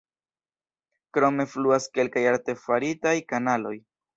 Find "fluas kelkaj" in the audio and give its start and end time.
1.53-2.27